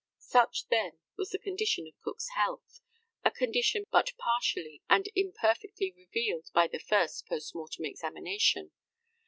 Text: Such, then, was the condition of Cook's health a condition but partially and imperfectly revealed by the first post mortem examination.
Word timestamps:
Such, 0.17 0.65
then, 0.69 0.93
was 1.15 1.29
the 1.29 1.37
condition 1.37 1.85
of 1.85 2.01
Cook's 2.01 2.29
health 2.29 2.81
a 3.23 3.29
condition 3.29 3.83
but 3.91 4.13
partially 4.17 4.81
and 4.89 5.07
imperfectly 5.15 5.91
revealed 5.95 6.47
by 6.55 6.65
the 6.65 6.79
first 6.79 7.27
post 7.27 7.53
mortem 7.53 7.85
examination. 7.85 8.71